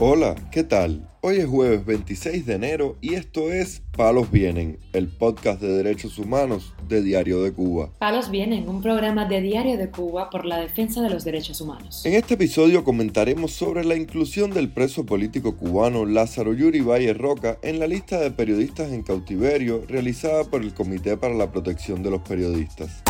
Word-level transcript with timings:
Hola, 0.00 0.36
¿qué 0.52 0.62
tal? 0.62 1.10
Hoy 1.22 1.38
es 1.38 1.46
jueves 1.46 1.84
26 1.84 2.46
de 2.46 2.54
enero 2.54 2.96
y 3.00 3.14
esto 3.14 3.50
es 3.50 3.82
Palos 3.96 4.30
Vienen, 4.30 4.78
el 4.92 5.08
podcast 5.08 5.60
de 5.60 5.66
derechos 5.76 6.20
humanos 6.20 6.72
de 6.86 7.02
Diario 7.02 7.42
de 7.42 7.52
Cuba. 7.52 7.90
Palos 7.98 8.30
Vienen, 8.30 8.68
un 8.68 8.80
programa 8.80 9.24
de 9.24 9.40
Diario 9.40 9.76
de 9.76 9.90
Cuba 9.90 10.30
por 10.30 10.44
la 10.44 10.60
defensa 10.60 11.02
de 11.02 11.10
los 11.10 11.24
derechos 11.24 11.60
humanos. 11.60 12.06
En 12.06 12.14
este 12.14 12.34
episodio 12.34 12.84
comentaremos 12.84 13.50
sobre 13.50 13.84
la 13.84 13.96
inclusión 13.96 14.52
del 14.52 14.68
preso 14.68 15.04
político 15.04 15.56
cubano 15.56 16.06
Lázaro 16.06 16.54
Yuri 16.54 16.80
Valle 16.80 17.12
Roca 17.12 17.58
en 17.62 17.80
la 17.80 17.88
lista 17.88 18.20
de 18.20 18.30
periodistas 18.30 18.92
en 18.92 19.02
cautiverio 19.02 19.82
realizada 19.88 20.44
por 20.44 20.62
el 20.62 20.74
Comité 20.74 21.16
para 21.16 21.34
la 21.34 21.50
Protección 21.50 22.04
de 22.04 22.12
los 22.12 22.22
Periodistas. 22.22 23.02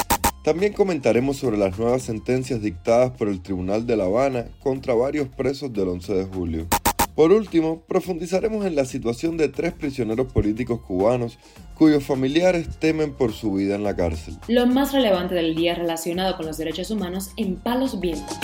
También 0.48 0.72
comentaremos 0.72 1.36
sobre 1.36 1.58
las 1.58 1.78
nuevas 1.78 2.04
sentencias 2.04 2.62
dictadas 2.62 3.10
por 3.10 3.28
el 3.28 3.42
Tribunal 3.42 3.86
de 3.86 3.96
La 3.98 4.04
Habana 4.04 4.46
contra 4.62 4.94
varios 4.94 5.28
presos 5.28 5.72
del 5.74 5.88
11 5.88 6.14
de 6.14 6.24
julio. 6.24 6.66
Por 7.18 7.32
último, 7.32 7.82
profundizaremos 7.88 8.64
en 8.64 8.76
la 8.76 8.84
situación 8.84 9.36
de 9.36 9.48
tres 9.48 9.72
prisioneros 9.72 10.32
políticos 10.32 10.82
cubanos 10.82 11.36
cuyos 11.74 12.04
familiares 12.04 12.78
temen 12.78 13.12
por 13.12 13.32
su 13.32 13.54
vida 13.54 13.74
en 13.74 13.82
la 13.82 13.96
cárcel. 13.96 14.38
Lo 14.46 14.68
más 14.68 14.92
relevante 14.92 15.34
del 15.34 15.56
día 15.56 15.74
relacionado 15.74 16.36
con 16.36 16.46
los 16.46 16.58
derechos 16.58 16.92
humanos 16.92 17.32
en 17.36 17.56
Palos 17.56 17.98
Vientos. 17.98 18.38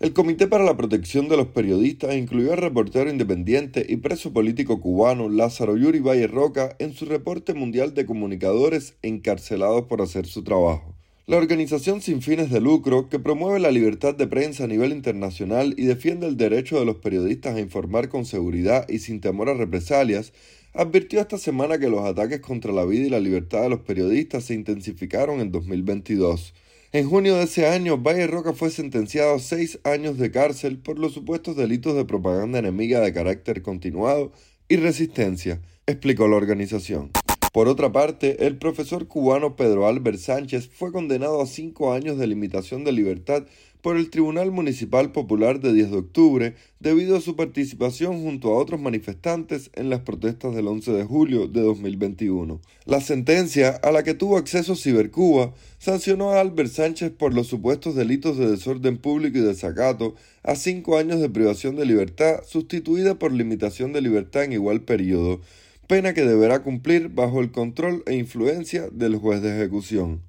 El 0.00 0.12
Comité 0.12 0.48
para 0.48 0.64
la 0.64 0.76
Protección 0.76 1.30
de 1.30 1.38
los 1.38 1.46
Periodistas 1.46 2.14
incluyó 2.14 2.52
al 2.52 2.58
reportero 2.58 3.08
independiente 3.08 3.86
y 3.88 3.96
preso 3.96 4.34
político 4.34 4.78
cubano 4.78 5.30
Lázaro 5.30 5.78
Yuri 5.78 6.00
Valle 6.00 6.26
Roca 6.26 6.76
en 6.78 6.92
su 6.92 7.06
reporte 7.06 7.54
mundial 7.54 7.94
de 7.94 8.04
comunicadores 8.04 8.98
encarcelados 9.00 9.86
por 9.86 10.02
hacer 10.02 10.26
su 10.26 10.44
trabajo. 10.44 10.94
La 11.28 11.38
organización 11.38 12.02
sin 12.02 12.22
fines 12.22 12.50
de 12.50 12.60
lucro, 12.60 13.08
que 13.08 13.18
promueve 13.18 13.58
la 13.58 13.72
libertad 13.72 14.14
de 14.14 14.28
prensa 14.28 14.62
a 14.62 14.68
nivel 14.68 14.92
internacional 14.92 15.74
y 15.76 15.86
defiende 15.86 16.28
el 16.28 16.36
derecho 16.36 16.78
de 16.78 16.84
los 16.84 16.98
periodistas 16.98 17.56
a 17.56 17.60
informar 17.60 18.08
con 18.08 18.24
seguridad 18.24 18.88
y 18.88 19.00
sin 19.00 19.20
temor 19.20 19.48
a 19.48 19.54
represalias, 19.54 20.32
advirtió 20.72 21.20
esta 21.20 21.36
semana 21.36 21.80
que 21.80 21.88
los 21.88 22.04
ataques 22.04 22.38
contra 22.38 22.72
la 22.72 22.84
vida 22.84 23.06
y 23.06 23.10
la 23.10 23.18
libertad 23.18 23.62
de 23.62 23.70
los 23.70 23.80
periodistas 23.80 24.44
se 24.44 24.54
intensificaron 24.54 25.40
en 25.40 25.50
2022. 25.50 26.54
En 26.92 27.08
junio 27.10 27.34
de 27.34 27.42
ese 27.42 27.66
año, 27.66 27.98
Valle 27.98 28.28
Roca 28.28 28.52
fue 28.52 28.70
sentenciado 28.70 29.34
a 29.34 29.40
seis 29.40 29.80
años 29.82 30.18
de 30.18 30.30
cárcel 30.30 30.78
por 30.78 30.96
los 30.96 31.12
supuestos 31.12 31.56
delitos 31.56 31.96
de 31.96 32.04
propaganda 32.04 32.60
enemiga 32.60 33.00
de 33.00 33.12
carácter 33.12 33.62
continuado 33.62 34.30
y 34.68 34.76
resistencia, 34.76 35.60
explicó 35.88 36.28
la 36.28 36.36
organización. 36.36 37.10
Por 37.56 37.68
otra 37.68 37.90
parte, 37.90 38.44
el 38.46 38.58
profesor 38.58 39.08
cubano 39.08 39.56
Pedro 39.56 39.86
Albert 39.86 40.18
Sánchez 40.18 40.68
fue 40.70 40.92
condenado 40.92 41.40
a 41.40 41.46
cinco 41.46 41.94
años 41.94 42.18
de 42.18 42.26
limitación 42.26 42.84
de 42.84 42.92
libertad 42.92 43.44
por 43.80 43.96
el 43.96 44.10
Tribunal 44.10 44.52
Municipal 44.52 45.10
Popular 45.10 45.58
de 45.60 45.72
10 45.72 45.90
de 45.90 45.96
octubre 45.96 46.54
debido 46.80 47.16
a 47.16 47.22
su 47.22 47.34
participación 47.34 48.20
junto 48.20 48.50
a 48.50 48.58
otros 48.58 48.78
manifestantes 48.78 49.70
en 49.72 49.88
las 49.88 50.00
protestas 50.00 50.54
del 50.54 50.68
11 50.68 50.92
de 50.92 51.04
julio 51.04 51.48
de 51.48 51.62
2021. 51.62 52.60
La 52.84 53.00
sentencia, 53.00 53.70
a 53.70 53.90
la 53.90 54.02
que 54.02 54.12
tuvo 54.12 54.36
acceso 54.36 54.76
Cibercuba, 54.76 55.54
sancionó 55.78 56.32
a 56.32 56.40
Albert 56.40 56.72
Sánchez 56.72 57.10
por 57.10 57.32
los 57.32 57.46
supuestos 57.46 57.94
delitos 57.94 58.36
de 58.36 58.50
desorden 58.50 58.98
público 58.98 59.38
y 59.38 59.40
desacato 59.40 60.14
a 60.42 60.56
cinco 60.56 60.98
años 60.98 61.20
de 61.20 61.30
privación 61.30 61.76
de 61.76 61.86
libertad 61.86 62.40
sustituida 62.46 63.18
por 63.18 63.32
limitación 63.32 63.94
de 63.94 64.02
libertad 64.02 64.44
en 64.44 64.52
igual 64.52 64.82
periodo 64.82 65.40
pena 65.86 66.14
que 66.14 66.24
deberá 66.24 66.62
cumplir 66.62 67.08
bajo 67.08 67.40
el 67.40 67.52
control 67.52 68.02
e 68.06 68.14
influencia 68.14 68.88
del 68.90 69.16
juez 69.16 69.40
de 69.40 69.56
ejecución. 69.56 70.22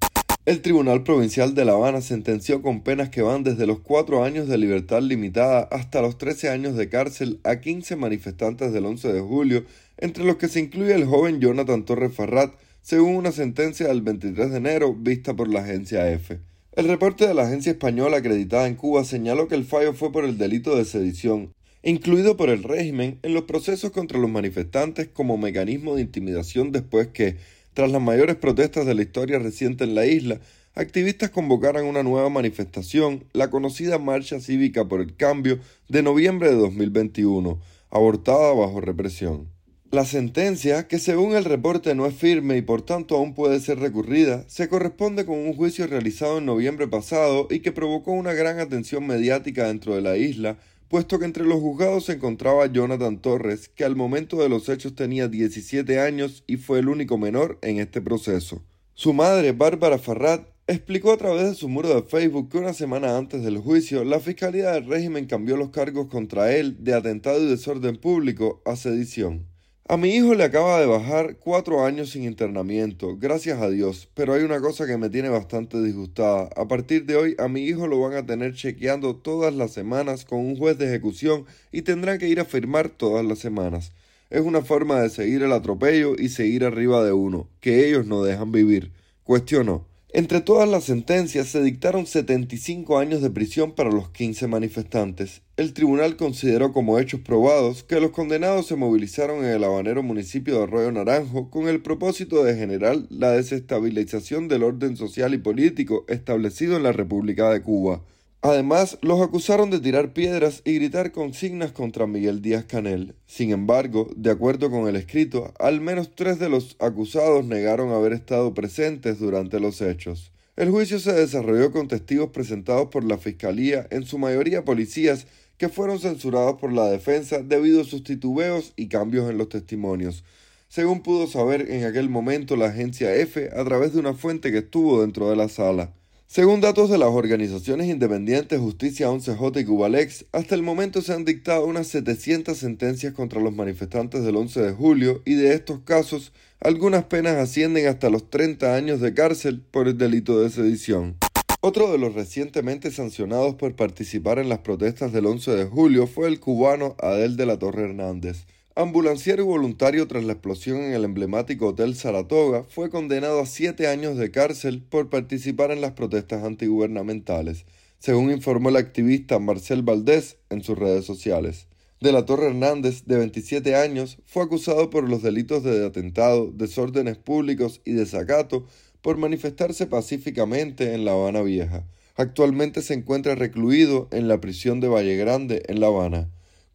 El 0.46 0.62
Tribunal 0.62 1.02
Provincial 1.02 1.54
de 1.54 1.64
La 1.64 1.72
Habana 1.72 2.00
sentenció 2.00 2.62
con 2.62 2.82
penas 2.82 3.10
que 3.10 3.22
van 3.22 3.42
desde 3.42 3.66
los 3.66 3.80
cuatro 3.80 4.24
años 4.24 4.48
de 4.48 4.56
libertad 4.56 5.02
limitada 5.02 5.68
hasta 5.70 6.00
los 6.00 6.16
13 6.16 6.48
años 6.48 6.76
de 6.76 6.88
cárcel 6.88 7.40
a 7.44 7.56
15 7.60 7.96
manifestantes 7.96 8.72
del 8.72 8.86
11 8.86 9.12
de 9.12 9.20
julio, 9.20 9.64
entre 9.98 10.24
los 10.24 10.36
que 10.36 10.48
se 10.48 10.60
incluye 10.60 10.94
el 10.94 11.04
joven 11.04 11.40
Jonathan 11.40 11.84
Torres 11.84 12.14
Farrat, 12.14 12.54
según 12.80 13.16
una 13.16 13.32
sentencia 13.32 13.88
del 13.88 14.00
23 14.00 14.50
de 14.50 14.56
enero 14.56 14.94
vista 14.94 15.34
por 15.34 15.48
la 15.48 15.60
agencia 15.60 16.10
EFE. 16.10 16.38
El 16.72 16.86
reporte 16.86 17.26
de 17.26 17.34
la 17.34 17.42
agencia 17.42 17.72
española 17.72 18.18
acreditada 18.18 18.68
en 18.68 18.76
Cuba 18.76 19.04
señaló 19.04 19.48
que 19.48 19.56
el 19.56 19.64
fallo 19.64 19.92
fue 19.92 20.12
por 20.12 20.24
el 20.24 20.38
delito 20.38 20.76
de 20.76 20.84
sedición, 20.84 21.52
incluido 21.82 22.36
por 22.36 22.50
el 22.50 22.62
régimen 22.62 23.18
en 23.22 23.34
los 23.34 23.44
procesos 23.44 23.90
contra 23.90 24.18
los 24.18 24.30
manifestantes 24.30 25.08
como 25.08 25.36
mecanismo 25.36 25.94
de 25.94 26.02
intimidación 26.02 26.72
después 26.72 27.08
que, 27.08 27.36
tras 27.74 27.90
las 27.90 28.02
mayores 28.02 28.36
protestas 28.36 28.86
de 28.86 28.94
la 28.94 29.02
historia 29.02 29.38
reciente 29.38 29.84
en 29.84 29.94
la 29.94 30.06
isla, 30.06 30.40
activistas 30.74 31.30
convocaran 31.30 31.84
una 31.84 32.02
nueva 32.02 32.28
manifestación, 32.28 33.24
la 33.32 33.50
conocida 33.50 33.98
Marcha 33.98 34.40
Cívica 34.40 34.86
por 34.86 35.00
el 35.00 35.16
Cambio 35.16 35.58
de 35.88 36.02
noviembre 36.02 36.50
de 36.50 36.56
2021, 36.56 37.60
abortada 37.90 38.52
bajo 38.52 38.80
represión. 38.80 39.48
La 39.90 40.04
sentencia, 40.04 40.86
que 40.86 40.98
según 40.98 41.34
el 41.34 41.46
reporte 41.46 41.94
no 41.94 42.04
es 42.04 42.14
firme 42.14 42.58
y 42.58 42.62
por 42.62 42.82
tanto 42.82 43.16
aún 43.16 43.32
puede 43.32 43.58
ser 43.58 43.78
recurrida, 43.78 44.44
se 44.46 44.68
corresponde 44.68 45.24
con 45.24 45.38
un 45.38 45.54
juicio 45.54 45.86
realizado 45.86 46.38
en 46.38 46.44
noviembre 46.44 46.86
pasado 46.88 47.48
y 47.50 47.60
que 47.60 47.72
provocó 47.72 48.12
una 48.12 48.34
gran 48.34 48.60
atención 48.60 49.06
mediática 49.06 49.66
dentro 49.66 49.94
de 49.94 50.02
la 50.02 50.18
isla, 50.18 50.58
puesto 50.88 51.18
que 51.18 51.24
entre 51.24 51.44
los 51.44 51.60
juzgados 51.60 52.06
se 52.06 52.14
encontraba 52.14 52.66
Jonathan 52.66 53.20
Torres, 53.20 53.68
que 53.68 53.84
al 53.84 53.96
momento 53.96 54.38
de 54.38 54.48
los 54.48 54.68
hechos 54.68 54.94
tenía 54.94 55.28
17 55.28 56.00
años 56.00 56.44
y 56.46 56.56
fue 56.56 56.78
el 56.78 56.88
único 56.88 57.18
menor 57.18 57.58
en 57.62 57.78
este 57.78 58.00
proceso. 58.00 58.62
Su 58.94 59.12
madre, 59.12 59.52
Bárbara 59.52 59.98
Farrat, 59.98 60.48
explicó 60.66 61.12
a 61.12 61.16
través 61.16 61.48
de 61.48 61.54
su 61.54 61.68
muro 61.68 61.88
de 61.88 62.02
Facebook 62.02 62.50
que 62.50 62.58
una 62.58 62.72
semana 62.72 63.16
antes 63.16 63.42
del 63.42 63.58
juicio, 63.58 64.04
la 64.04 64.20
Fiscalía 64.20 64.72
del 64.72 64.86
régimen 64.86 65.26
cambió 65.26 65.56
los 65.56 65.70
cargos 65.70 66.08
contra 66.08 66.54
él 66.54 66.76
de 66.82 66.94
atentado 66.94 67.42
y 67.42 67.46
desorden 67.46 67.96
público 67.96 68.62
a 68.64 68.76
sedición. 68.76 69.46
A 69.90 69.96
mi 69.96 70.10
hijo 70.10 70.34
le 70.34 70.44
acaba 70.44 70.78
de 70.78 70.84
bajar 70.84 71.38
cuatro 71.38 71.82
años 71.82 72.10
sin 72.10 72.24
internamiento, 72.24 73.16
gracias 73.16 73.58
a 73.62 73.70
Dios, 73.70 74.06
pero 74.12 74.34
hay 74.34 74.42
una 74.42 74.60
cosa 74.60 74.86
que 74.86 74.98
me 74.98 75.08
tiene 75.08 75.30
bastante 75.30 75.80
disgustada. 75.82 76.50
A 76.56 76.68
partir 76.68 77.06
de 77.06 77.16
hoy 77.16 77.34
a 77.38 77.48
mi 77.48 77.62
hijo 77.62 77.86
lo 77.86 77.98
van 77.98 78.12
a 78.12 78.26
tener 78.26 78.52
chequeando 78.52 79.16
todas 79.16 79.54
las 79.54 79.72
semanas 79.72 80.26
con 80.26 80.40
un 80.40 80.58
juez 80.58 80.76
de 80.76 80.88
ejecución 80.88 81.46
y 81.72 81.80
tendrán 81.82 82.18
que 82.18 82.28
ir 82.28 82.38
a 82.38 82.44
firmar 82.44 82.90
todas 82.90 83.24
las 83.24 83.38
semanas. 83.38 83.92
Es 84.28 84.42
una 84.42 84.60
forma 84.60 85.00
de 85.00 85.08
seguir 85.08 85.42
el 85.42 85.52
atropello 85.52 86.16
y 86.18 86.28
seguir 86.28 86.66
arriba 86.66 87.02
de 87.02 87.12
uno, 87.12 87.48
que 87.60 87.88
ellos 87.88 88.04
no 88.04 88.22
dejan 88.22 88.52
vivir. 88.52 88.92
Cuestionó. 89.24 89.87
Entre 90.10 90.40
todas 90.40 90.66
las 90.66 90.84
sentencias 90.84 91.48
se 91.48 91.62
dictaron 91.62 92.06
75 92.06 92.98
años 92.98 93.20
de 93.20 93.28
prisión 93.28 93.72
para 93.72 93.90
los 93.90 94.08
15 94.08 94.46
manifestantes. 94.46 95.42
El 95.58 95.74
tribunal 95.74 96.16
consideró 96.16 96.72
como 96.72 96.98
hechos 96.98 97.20
probados 97.20 97.84
que 97.84 98.00
los 98.00 98.12
condenados 98.12 98.66
se 98.66 98.76
movilizaron 98.76 99.44
en 99.44 99.50
el 99.50 99.64
habanero 99.64 100.02
municipio 100.02 100.56
de 100.56 100.62
Arroyo 100.62 100.90
Naranjo 100.92 101.50
con 101.50 101.68
el 101.68 101.82
propósito 101.82 102.42
de 102.42 102.56
generar 102.56 102.96
la 103.10 103.32
desestabilización 103.32 104.48
del 104.48 104.62
orden 104.62 104.96
social 104.96 105.34
y 105.34 105.38
político 105.38 106.06
establecido 106.08 106.78
en 106.78 106.84
la 106.84 106.92
República 106.92 107.50
de 107.50 107.60
Cuba. 107.60 108.02
Además, 108.40 108.98
los 109.02 109.20
acusaron 109.20 109.68
de 109.70 109.80
tirar 109.80 110.12
piedras 110.12 110.62
y 110.64 110.74
gritar 110.76 111.10
consignas 111.10 111.72
contra 111.72 112.06
Miguel 112.06 112.40
Díaz 112.40 112.64
Canel. 112.64 113.16
Sin 113.26 113.50
embargo, 113.50 114.08
de 114.14 114.30
acuerdo 114.30 114.70
con 114.70 114.86
el 114.86 114.94
escrito, 114.94 115.52
al 115.58 115.80
menos 115.80 116.14
tres 116.14 116.38
de 116.38 116.48
los 116.48 116.76
acusados 116.78 117.44
negaron 117.44 117.90
haber 117.90 118.12
estado 118.12 118.54
presentes 118.54 119.18
durante 119.18 119.58
los 119.58 119.80
hechos. 119.80 120.30
El 120.54 120.70
juicio 120.70 121.00
se 121.00 121.12
desarrolló 121.12 121.72
con 121.72 121.88
testigos 121.88 122.30
presentados 122.30 122.88
por 122.90 123.02
la 123.02 123.18
Fiscalía, 123.18 123.88
en 123.90 124.04
su 124.04 124.18
mayoría 124.18 124.64
policías, 124.64 125.26
que 125.56 125.68
fueron 125.68 125.98
censurados 125.98 126.60
por 126.60 126.72
la 126.72 126.86
defensa 126.86 127.42
debido 127.42 127.80
a 127.80 127.84
sus 127.84 128.04
titubeos 128.04 128.72
y 128.76 128.86
cambios 128.86 129.28
en 129.28 129.38
los 129.38 129.48
testimonios, 129.48 130.22
según 130.68 131.02
pudo 131.02 131.26
saber 131.26 131.70
en 131.70 131.84
aquel 131.84 132.08
momento 132.08 132.54
la 132.54 132.66
agencia 132.66 133.14
F 133.16 133.50
a 133.52 133.64
través 133.64 133.92
de 133.92 133.98
una 133.98 134.14
fuente 134.14 134.52
que 134.52 134.58
estuvo 134.58 135.00
dentro 135.00 135.28
de 135.28 135.36
la 135.36 135.48
sala. 135.48 135.92
Según 136.30 136.60
datos 136.60 136.90
de 136.90 136.98
las 136.98 137.08
organizaciones 137.08 137.88
independientes 137.88 138.60
Justicia 138.60 139.08
11J 139.08 139.62
y 139.62 139.64
Cubalex, 139.64 140.26
hasta 140.32 140.54
el 140.54 140.62
momento 140.62 141.00
se 141.00 141.14
han 141.14 141.24
dictado 141.24 141.64
unas 141.64 141.86
700 141.86 142.58
sentencias 142.58 143.14
contra 143.14 143.40
los 143.40 143.54
manifestantes 143.54 144.22
del 144.22 144.36
11 144.36 144.60
de 144.60 144.72
julio 144.72 145.22
y 145.24 145.36
de 145.36 145.54
estos 145.54 145.80
casos, 145.86 146.34
algunas 146.60 147.04
penas 147.04 147.36
ascienden 147.36 147.86
hasta 147.86 148.10
los 148.10 148.28
30 148.28 148.74
años 148.74 149.00
de 149.00 149.14
cárcel 149.14 149.62
por 149.70 149.88
el 149.88 149.96
delito 149.96 150.38
de 150.38 150.50
sedición. 150.50 151.16
Otro 151.62 151.90
de 151.90 151.96
los 151.96 152.14
recientemente 152.14 152.90
sancionados 152.90 153.54
por 153.54 153.74
participar 153.74 154.38
en 154.38 154.50
las 154.50 154.58
protestas 154.58 155.14
del 155.14 155.24
11 155.24 155.52
de 155.52 155.64
julio 155.64 156.06
fue 156.06 156.28
el 156.28 156.40
cubano 156.40 156.94
Adel 156.98 157.38
de 157.38 157.46
la 157.46 157.58
Torre 157.58 157.84
Hernández. 157.84 158.44
Ambulanciero 158.80 159.42
y 159.42 159.44
voluntario 159.44 160.06
tras 160.06 160.22
la 160.22 160.34
explosión 160.34 160.76
en 160.76 160.92
el 160.92 161.02
emblemático 161.02 161.66
Hotel 161.66 161.96
Saratoga, 161.96 162.62
fue 162.62 162.90
condenado 162.90 163.40
a 163.40 163.46
siete 163.46 163.88
años 163.88 164.16
de 164.16 164.30
cárcel 164.30 164.84
por 164.88 165.10
participar 165.10 165.72
en 165.72 165.80
las 165.80 165.94
protestas 165.94 166.44
antigubernamentales, 166.44 167.64
según 167.98 168.30
informó 168.30 168.68
el 168.68 168.76
activista 168.76 169.40
Marcel 169.40 169.82
Valdés 169.82 170.36
en 170.48 170.62
sus 170.62 170.78
redes 170.78 171.04
sociales. 171.04 171.66
De 172.00 172.12
la 172.12 172.24
Torre 172.24 172.46
Hernández, 172.46 173.02
de 173.04 173.16
27 173.16 173.74
años, 173.74 174.18
fue 174.26 174.44
acusado 174.44 174.90
por 174.90 175.08
los 175.08 175.24
delitos 175.24 175.64
de 175.64 175.84
atentado, 175.84 176.52
desórdenes 176.54 177.18
públicos 177.18 177.80
y 177.84 177.94
desacato 177.94 178.64
por 179.02 179.16
manifestarse 179.16 179.88
pacíficamente 179.88 180.94
en 180.94 181.04
La 181.04 181.14
Habana 181.14 181.42
Vieja. 181.42 181.84
Actualmente 182.14 182.82
se 182.82 182.94
encuentra 182.94 183.34
recluido 183.34 184.06
en 184.12 184.28
la 184.28 184.40
prisión 184.40 184.78
de 184.78 184.86
Valle 184.86 185.16
Grande, 185.16 185.64
en 185.66 185.80
La 185.80 185.88
Habana. 185.88 186.28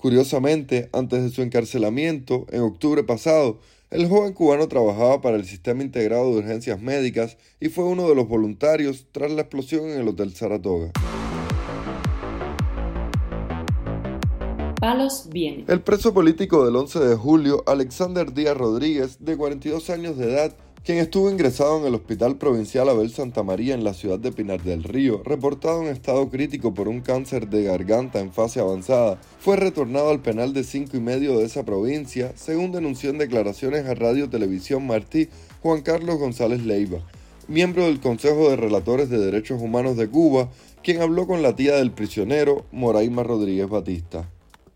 Curiosamente, 0.04 0.90
antes 0.92 1.24
de 1.24 1.30
su 1.30 1.42
encarcelamiento, 1.44 2.46
en 2.52 2.60
octubre 2.60 3.06
pasado, 3.06 3.62
el 3.90 4.10
joven 4.10 4.34
cubano 4.34 4.68
trabajaba 4.68 5.22
para 5.22 5.38
el 5.38 5.46
Sistema 5.46 5.82
Integrado 5.82 6.30
de 6.30 6.40
Urgencias 6.40 6.82
Médicas 6.82 7.38
y 7.62 7.70
fue 7.70 7.86
uno 7.86 8.10
de 8.10 8.14
los 8.14 8.28
voluntarios 8.28 9.06
tras 9.14 9.32
la 9.32 9.44
explosión 9.44 9.86
en 9.86 10.02
el 10.02 10.10
Hotel 10.10 10.36
Saratoga. 10.36 10.92
Palos 14.82 15.30
viene. 15.32 15.64
El 15.70 15.80
preso 15.80 16.14
político 16.14 16.66
del 16.66 16.76
11 16.76 17.00
de 17.00 17.16
julio, 17.16 17.64
Alexander 17.66 18.34
Díaz 18.34 18.58
Rodríguez, 18.58 19.24
de 19.24 19.38
42 19.38 19.90
años 19.90 20.18
de 20.18 20.34
edad, 20.34 20.54
quien 20.84 20.98
estuvo 20.98 21.32
ingresado 21.32 21.80
en 21.80 21.86
el 21.86 21.96
Hospital 21.96 22.36
Provincial 22.36 22.90
Abel 22.90 23.10
Santa 23.10 23.42
María 23.42 23.74
en 23.74 23.86
la 23.86 23.94
ciudad 23.94 24.20
de 24.20 24.34
Pinar 24.34 24.62
del 24.64 24.84
Río, 24.84 25.22
reportado 25.24 25.82
en 25.82 25.88
estado 25.88 26.30
crítico 26.30 26.74
por 26.74 26.90
un 26.90 27.00
cáncer 27.00 27.48
de 27.48 27.64
garganta 27.64 28.20
en 28.20 28.34
fase 28.34 28.60
avanzada, 28.60 29.18
fue 29.40 29.56
retornado 29.56 30.10
al 30.10 30.22
penal 30.22 30.52
de 30.52 30.66
cinco 30.66 30.98
y 30.98 31.00
medio 31.00 31.40
de 31.40 31.46
esa 31.46 31.64
provincia, 31.64 32.34
según 32.36 32.74
denunció 32.74 33.12
en 33.12 33.18
declaraciones 33.18 33.86
a 33.86 33.96
Radio 33.96 34.30
Televisión 34.30 34.86
Martí 34.86 35.30
Juan 35.62 35.84
Carlos 35.84 36.18
González 36.18 36.66
Leiva, 36.66 37.00
miembro 37.48 37.86
del 37.86 38.02
Consejo 38.02 38.50
de 38.50 38.58
Relatores 38.58 39.10
de 39.10 39.20
Derechos 39.20 39.62
Humanos 39.62 39.96
de 39.96 40.10
Cuba, 40.10 40.50
quien 40.84 41.02
habló 41.02 41.28
con 41.28 41.42
la 41.42 41.56
tía 41.56 41.78
del 41.78 41.92
prisionero, 41.92 42.66
Moraima 42.74 43.24
Rodríguez 43.24 43.70
Batista 43.70 44.28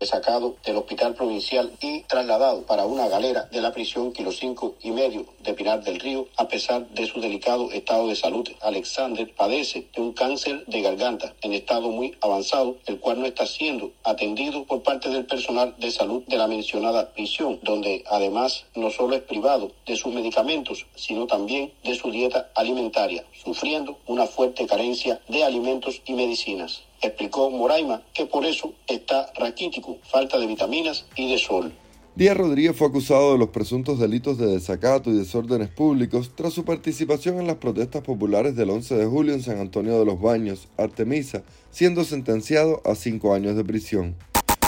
sacado 0.06 0.56
del 0.64 0.76
hospital 0.76 1.14
provincial 1.14 1.72
y 1.80 2.02
trasladado 2.02 2.62
para 2.62 2.86
una 2.86 3.08
galera 3.08 3.48
de 3.50 3.60
la 3.60 3.72
prisión 3.72 4.12
Kilo 4.12 4.32
5 4.32 4.76
y 4.82 4.90
medio 4.90 5.26
de 5.40 5.54
Pinar 5.54 5.82
del 5.82 5.98
Río, 5.98 6.28
a 6.36 6.48
pesar 6.48 6.88
de 6.90 7.06
su 7.06 7.20
delicado 7.20 7.70
estado 7.72 8.08
de 8.08 8.16
salud. 8.16 8.48
Alexander 8.60 9.32
padece 9.34 9.88
de 9.94 10.00
un 10.00 10.12
cáncer 10.12 10.64
de 10.66 10.82
garganta 10.82 11.34
en 11.42 11.52
estado 11.52 11.90
muy 11.90 12.16
avanzado, 12.20 12.76
el 12.86 13.00
cual 13.00 13.20
no 13.20 13.26
está 13.26 13.46
siendo 13.46 13.90
atendido 14.04 14.64
por 14.64 14.82
parte 14.82 15.08
del 15.08 15.26
personal 15.26 15.74
de 15.78 15.90
salud 15.90 16.22
de 16.26 16.36
la 16.36 16.46
mencionada 16.46 17.12
prisión, 17.12 17.58
donde 17.62 18.04
además 18.10 18.64
no 18.74 18.90
solo 18.90 19.16
es 19.16 19.22
privado 19.22 19.72
de 19.86 19.96
sus 19.96 20.12
medicamentos, 20.12 20.86
sino 20.94 21.26
también 21.26 21.72
de 21.82 21.94
su 21.94 22.10
dieta 22.10 22.50
alimentaria, 22.54 23.24
sufriendo 23.44 23.98
una 24.06 24.26
fuerte 24.26 24.66
carencia 24.66 25.20
de 25.28 25.44
alimentos 25.44 26.00
y 26.06 26.12
medicinas. 26.14 26.82
Explicó 27.00 27.50
Moraima 27.50 28.02
que 28.12 28.26
por 28.26 28.44
eso 28.44 28.74
está 28.86 29.32
raquítico, 29.36 29.98
falta 30.10 30.38
de 30.38 30.46
vitaminas 30.46 31.06
y 31.16 31.30
de 31.30 31.38
sol. 31.38 31.72
Díaz 32.18 32.36
Rodríguez 32.36 32.74
fue 32.74 32.88
acusado 32.88 33.30
de 33.30 33.38
los 33.38 33.50
presuntos 33.50 34.00
delitos 34.00 34.38
de 34.38 34.48
desacato 34.48 35.08
y 35.08 35.16
desórdenes 35.16 35.68
públicos 35.68 36.32
tras 36.34 36.52
su 36.52 36.64
participación 36.64 37.38
en 37.38 37.46
las 37.46 37.58
protestas 37.58 38.02
populares 38.02 38.56
del 38.56 38.70
11 38.70 38.96
de 38.96 39.06
julio 39.06 39.34
en 39.34 39.42
San 39.42 39.60
Antonio 39.60 39.96
de 40.00 40.04
los 40.04 40.20
Baños, 40.20 40.66
Artemisa, 40.76 41.44
siendo 41.70 42.02
sentenciado 42.02 42.82
a 42.84 42.96
cinco 42.96 43.34
años 43.34 43.54
de 43.54 43.64
prisión. 43.64 44.16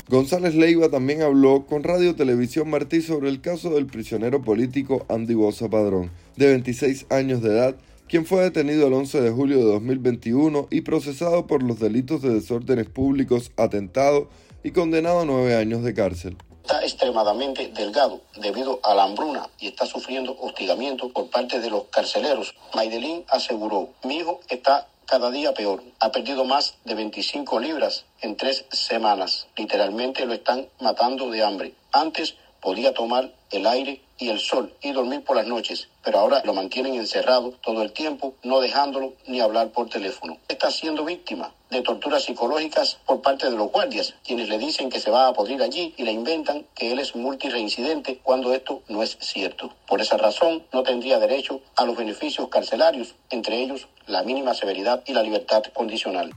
González 0.08 0.54
Leiva 0.54 0.90
también 0.90 1.22
habló 1.22 1.66
con 1.66 1.82
Radio 1.82 2.14
Televisión 2.14 2.70
Martí 2.70 3.02
sobre 3.02 3.28
el 3.28 3.40
caso 3.40 3.70
del 3.70 3.86
prisionero 3.86 4.42
político 4.42 5.04
Andy 5.08 5.34
Bosa 5.34 5.68
Padrón, 5.68 6.12
de 6.36 6.46
26 6.46 7.06
años 7.10 7.42
de 7.42 7.50
edad, 7.50 7.76
quien 8.10 8.26
fue 8.26 8.42
detenido 8.42 8.88
el 8.88 8.92
11 8.92 9.20
de 9.20 9.30
julio 9.30 9.58
de 9.58 9.64
2021 9.64 10.66
y 10.72 10.80
procesado 10.80 11.46
por 11.46 11.62
los 11.62 11.78
delitos 11.78 12.20
de 12.22 12.34
desórdenes 12.34 12.88
públicos, 12.88 13.52
atentado 13.56 14.28
y 14.64 14.72
condenado 14.72 15.20
a 15.20 15.24
nueve 15.24 15.54
años 15.54 15.84
de 15.84 15.94
cárcel 15.94 16.36
está 16.62 16.82
extremadamente 16.82 17.68
delgado 17.68 18.20
debido 18.36 18.78
a 18.84 18.94
la 18.94 19.04
hambruna 19.04 19.48
y 19.58 19.66
está 19.68 19.86
sufriendo 19.86 20.36
hostigamiento 20.38 21.08
por 21.08 21.28
parte 21.28 21.58
de 21.58 21.68
los 21.68 21.84
carceleros. 21.84 22.54
Maidelín 22.74 23.24
aseguró, 23.28 23.90
mi 24.04 24.18
hijo 24.18 24.40
está 24.48 24.86
cada 25.04 25.32
día 25.32 25.52
peor. 25.52 25.82
Ha 25.98 26.12
perdido 26.12 26.44
más 26.44 26.76
de 26.84 26.94
25 26.94 27.58
libras 27.58 28.04
en 28.20 28.36
tres 28.36 28.66
semanas. 28.70 29.48
Literalmente 29.56 30.24
lo 30.26 30.34
están 30.34 30.68
matando 30.80 31.28
de 31.30 31.42
hambre. 31.42 31.74
Antes 31.90 32.36
podía 32.60 32.94
tomar 32.94 33.32
el 33.50 33.66
aire 33.66 34.00
y 34.18 34.28
el 34.28 34.38
sol 34.38 34.72
y 34.82 34.92
dormir 34.92 35.24
por 35.24 35.36
las 35.36 35.46
noches, 35.46 35.88
pero 36.04 36.18
ahora 36.18 36.42
lo 36.44 36.52
mantienen 36.52 36.94
encerrado 36.94 37.52
todo 37.62 37.82
el 37.82 37.92
tiempo, 37.92 38.34
no 38.42 38.60
dejándolo 38.60 39.14
ni 39.26 39.40
hablar 39.40 39.70
por 39.70 39.88
teléfono. 39.88 40.36
Está 40.46 40.70
siendo 40.70 41.04
víctima 41.04 41.52
de 41.70 41.82
torturas 41.82 42.24
psicológicas 42.24 42.98
por 43.06 43.22
parte 43.22 43.48
de 43.48 43.56
los 43.56 43.70
guardias, 43.72 44.14
quienes 44.24 44.48
le 44.48 44.58
dicen 44.58 44.90
que 44.90 45.00
se 45.00 45.10
va 45.10 45.28
a 45.28 45.32
podrir 45.32 45.62
allí 45.62 45.94
y 45.96 46.02
le 46.02 46.12
inventan 46.12 46.66
que 46.74 46.92
él 46.92 46.98
es 46.98 47.16
multireincidente 47.16 48.18
cuando 48.22 48.52
esto 48.52 48.82
no 48.88 49.02
es 49.02 49.16
cierto. 49.20 49.72
Por 49.86 50.00
esa 50.00 50.16
razón, 50.16 50.64
no 50.72 50.82
tendría 50.82 51.18
derecho 51.18 51.60
a 51.76 51.84
los 51.84 51.96
beneficios 51.96 52.48
carcelarios, 52.48 53.14
entre 53.30 53.62
ellos 53.62 53.88
la 54.06 54.22
mínima 54.22 54.54
severidad 54.54 55.02
y 55.06 55.14
la 55.14 55.22
libertad 55.22 55.62
condicional. 55.72 56.30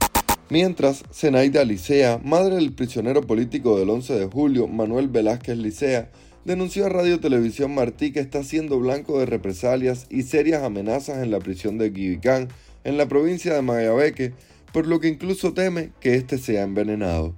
Mientras, 0.50 1.04
Zenaida 1.10 1.64
Licea, 1.64 2.20
madre 2.22 2.56
del 2.56 2.74
prisionero 2.74 3.22
político 3.22 3.78
del 3.78 3.88
11 3.88 4.14
de 4.14 4.26
julio, 4.26 4.68
Manuel 4.68 5.08
Velázquez 5.08 5.56
Licea, 5.56 6.10
denunció 6.44 6.84
a 6.84 6.90
Radio 6.90 7.18
Televisión 7.18 7.74
Martí 7.74 8.12
que 8.12 8.20
está 8.20 8.44
siendo 8.44 8.78
blanco 8.78 9.18
de 9.18 9.24
represalias 9.24 10.06
y 10.10 10.22
serias 10.24 10.62
amenazas 10.62 11.22
en 11.22 11.30
la 11.30 11.38
prisión 11.38 11.78
de 11.78 11.88
Guibicán, 11.88 12.48
en 12.84 12.98
la 12.98 13.08
provincia 13.08 13.54
de 13.54 13.62
Mayabeque, 13.62 14.34
por 14.70 14.86
lo 14.86 15.00
que 15.00 15.08
incluso 15.08 15.54
teme 15.54 15.92
que 16.00 16.14
éste 16.14 16.36
sea 16.36 16.62
envenenado. 16.62 17.34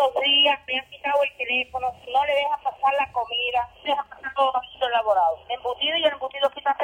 Días, 0.00 0.58
me 0.66 0.78
han 0.78 0.88
quitado 0.88 1.22
el 1.22 1.36
teléfono, 1.36 1.92
no 2.08 2.24
le 2.24 2.34
deja 2.34 2.56
pasar 2.64 2.94
la 2.94 3.12
comida, 3.12 3.68
deja 3.84 4.02
pasar 4.04 4.32
todo 4.34 4.52
los 4.52 4.88
elaborado. 4.88 5.38
Embutido 5.50 5.96
y 5.98 6.04
el 6.04 6.12
embutido 6.12 6.48
que 6.50 6.60
está 6.60 6.74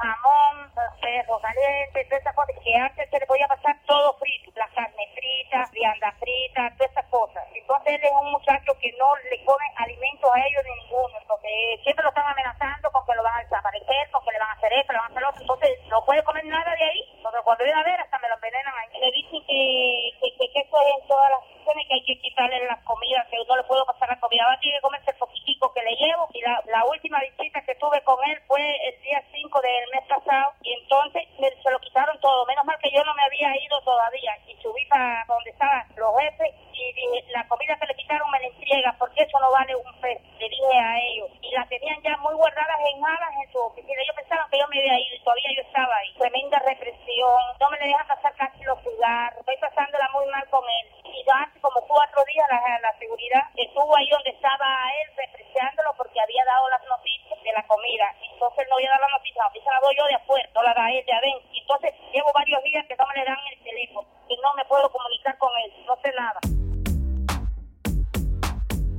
jamón, 0.00 0.72
perro 1.00 1.38
caliente, 1.40 2.04
todas 2.04 2.20
esas 2.22 2.34
cosas 2.34 2.56
que 2.64 2.74
antes 2.74 3.10
se 3.10 3.20
le 3.20 3.26
podía 3.26 3.48
pasar 3.48 3.76
todo 3.86 4.14
frito, 4.14 4.50
la 4.56 4.68
carne 4.68 5.08
frita, 5.14 5.68
vianda 5.72 6.12
frita, 6.18 6.72
todas 6.78 6.90
esas 6.90 7.04
cosas. 7.06 7.44
Entonces 7.54 7.94
él 7.94 8.04
es 8.04 8.12
un 8.12 8.32
muchacho 8.32 8.72
que 8.80 8.92
no 8.98 9.14
le 9.30 9.44
come 9.44 9.64
alimentos 9.76 10.30
a 10.32 10.40
ellos 10.40 10.62
ni 10.64 10.84
ninguno, 10.84 11.18
porque 11.28 11.80
siempre 11.82 12.02
lo 12.02 12.08
están 12.08 12.26
amenazando 12.26 12.90
con 12.90 13.04
que 13.04 13.14
lo 13.14 13.22
van 13.22 13.36
a 13.36 13.44
desaparecer, 13.44 14.10
con 14.10 14.24
que 14.24 14.32
le 14.32 14.38
van 14.38 14.48
a 14.48 14.52
hacer 14.52 14.72
esto, 14.72 14.92
le 14.92 14.98
van 14.98 15.08
a 15.08 15.12
hacer 15.12 15.24
otro. 15.24 15.40
Entonces 15.42 15.70
no 15.88 16.04
puede 16.04 16.24
comer 16.24 16.44
nada 16.46 16.74
de 16.74 16.84
ahí, 16.84 17.20
porque 17.22 17.44
cuando 17.44 17.64
viene 17.64 17.80
a 17.80 17.84
ver 17.84 18.00
hasta 18.00 18.18
me 18.18 18.28
lo 18.28 18.34
envenenan 18.34 18.74
ahí. 18.74 19.00
Le 19.00 19.12
dicen 19.12 19.40
que, 19.46 20.12
que, 20.20 20.48
que, 20.48 20.60
eso 20.60 20.76
es 20.80 21.02
en 21.02 21.08
todas 21.08 21.30
las 21.30 21.53
que 21.88 21.94
hay 21.94 22.04
que 22.04 22.18
quitarle 22.20 22.64
las 22.66 22.82
comidas, 22.84 23.26
que 23.28 23.36
no 23.48 23.56
le 23.56 23.64
puedo 23.64 23.84
pasar 23.86 24.08
la 24.08 24.20
comida, 24.20 24.46
va 24.46 24.54
a 24.54 24.60
tener 24.60 24.76
que 24.76 24.82
comerse 24.82 25.10
el 25.10 25.16
poquitico 25.16 25.72
que 25.74 25.82
le 25.82 25.96
llevo. 25.96 26.28
Y 26.32 26.40
la, 26.40 26.62
la 26.66 26.84
última 26.84 27.18
visita 27.20 27.60
que 27.62 27.74
tuve 27.76 28.02
con 28.02 28.16
él 28.30 28.38
fue 28.46 28.62
el 28.88 29.02
día 29.02 29.22
5 29.32 29.60
del 29.60 29.90
mes 29.90 30.04
pasado, 30.08 30.52
y 30.62 30.72
entonces 30.72 31.22
se 31.38 31.70
lo 31.70 31.78
quitaron 31.80 32.18
todo. 32.20 32.46
Menos 32.46 32.64
mal 32.64 32.78
que 32.82 32.90
yo 32.90 33.02
no 33.04 33.14
me 33.14 33.24
había 33.24 33.50
ido 33.62 33.80
todavía, 33.82 34.32
y 34.46 34.54
subí 34.62 34.84
para 34.86 35.24
donde 35.26 35.50
estaban 35.50 35.86
los 35.96 36.14
jefes 36.20 36.54
y 36.74 36.92
dije, 36.92 37.32
la 37.32 37.46
comida 37.48 37.76
que 37.76 37.86
le 37.86 37.94
quitaron 37.94 38.30
me 38.30 38.40
la 38.40 38.46
entrega 38.46 38.94
porque 38.98 39.22
eso 39.22 39.38
no 39.38 39.50
vale 39.52 39.74
un 39.76 40.00
peso, 40.00 40.24
le 40.38 40.48
dije 40.48 40.78
a 40.78 40.98
ellos. 40.98 41.30
Y 41.40 41.50
la 41.52 41.66
tenían 41.66 42.02
ya 42.02 42.16
muy 42.18 42.34
guardadas 42.34 42.78
en 42.92 43.04
alas 43.04 43.32
en 43.44 43.52
su 43.52 43.58
oficina. 43.58 44.02
Ellos 44.02 44.16
pensaban 44.16 44.50
que 44.50 44.58
yo 44.58 44.66
me 44.68 44.78
había 44.80 44.98
ido 44.98 45.14
y 45.14 45.22
todavía 45.22 45.50
yo 45.54 45.62
estaba 45.62 45.96
ahí. 45.96 46.12
Tremenda 46.18 46.58
represión, 46.58 47.40
no 47.60 47.70
me 47.70 47.78
le 47.78 47.86
dejan 47.86 48.06
pasar 48.06 48.34
casi 48.34 48.64
los 48.64 48.78
cigarros, 48.82 49.40
estoy 49.40 49.56
pasándola 49.58 50.10
muy 50.12 50.26
mal 50.26 50.48
con 50.50 50.64
él. 50.64 50.86
Y 51.04 51.24
hace 51.30 51.60
como 51.60 51.80
cuatro 51.86 52.24
días 52.24 52.46
la, 52.50 52.78
la 52.80 52.98
seguridad 52.98 53.44
estuvo 53.56 53.96
ahí 53.96 54.08
donde 54.10 54.30
estaba 54.30 54.66
él 55.00 55.08
repreciándolo 55.16 55.94
porque 55.96 56.20
había 56.20 56.44
dado 56.44 56.68
las 56.70 56.82
noticias 56.84 57.40
de 57.42 57.52
la 57.52 57.62
comida. 57.66 58.10
Entonces 58.32 58.66
no 58.68 58.76
había 58.76 58.90
dado 58.90 59.06
la 59.06 59.16
noticia, 59.16 59.42
la 59.42 59.48
noticia 59.48 59.72
la 59.72 59.80
doy 59.80 59.96
yo 59.96 60.06
de 60.06 60.14
afuera, 60.14 60.48
no 60.54 60.62
la 60.62 60.74
da 60.74 60.90
él 60.90 61.04
de 61.06 61.12
adentro. 61.12 61.48
Entonces 61.54 61.94
llevo 62.12 62.32
varios 62.34 62.62
días 62.84 62.88
que 62.88 62.96
no 62.96 63.04
me 63.08 63.20
le 63.20 63.26
dan 63.26 63.36
el 63.52 63.62
teléfono 63.62 64.08
y 64.28 64.34
no 64.36 64.54
me 64.56 64.64
puedo 64.68 64.90
comunicar 64.90 65.38
con 65.38 65.50
él, 65.64 65.72
no 65.86 65.96
sé 66.02 66.10
nada. 66.16 66.40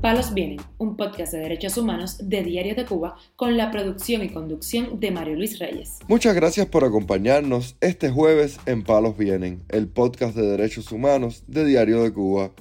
Palos 0.01 0.33
Vienen, 0.35 0.59
un 0.77 0.95
podcast 0.95 1.33
de 1.33 1.39
derechos 1.39 1.77
humanos 1.77 2.29
de 2.29 2.43
Diario 2.43 2.75
de 2.75 2.85
Cuba 2.85 3.15
con 3.35 3.57
la 3.57 3.71
producción 3.71 4.23
y 4.23 4.29
conducción 4.29 4.99
de 4.99 5.09
Mario 5.09 5.35
Luis 5.35 5.57
Reyes. 5.57 5.99
Muchas 6.07 6.35
gracias 6.35 6.67
por 6.67 6.83
acompañarnos 6.83 7.75
este 7.81 8.11
jueves 8.11 8.59
en 8.67 8.83
Palos 8.83 9.17
Vienen, 9.17 9.63
el 9.69 9.87
podcast 9.87 10.35
de 10.35 10.45
derechos 10.45 10.91
humanos 10.91 11.43
de 11.47 11.65
Diario 11.65 12.03
de 12.03 12.13
Cuba. 12.13 12.51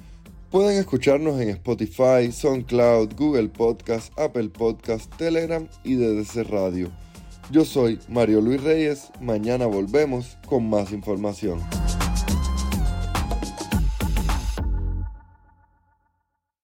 Pueden 0.50 0.78
escucharnos 0.78 1.38
en 1.40 1.50
Spotify, 1.50 2.32
SoundCloud, 2.32 3.14
Google 3.14 3.48
Podcast, 3.48 4.18
Apple 4.18 4.48
Podcast, 4.48 5.14
Telegram 5.16 5.68
y 5.82 5.96
DDC 5.96 6.48
Radio. 6.48 7.03
Yo 7.50 7.64
soy 7.64 8.00
Mario 8.08 8.40
Luis 8.40 8.62
Reyes, 8.62 9.10
mañana 9.20 9.66
volvemos 9.66 10.38
con 10.46 10.68
más 10.68 10.92
información. 10.92 11.60